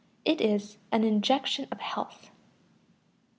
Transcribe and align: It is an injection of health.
It 0.25 0.41
is 0.41 0.79
an 0.91 1.03
injection 1.03 1.67
of 1.71 1.79
health. 1.79 2.31